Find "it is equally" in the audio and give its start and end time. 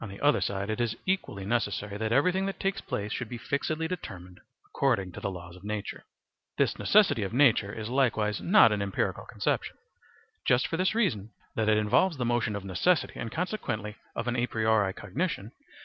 0.70-1.44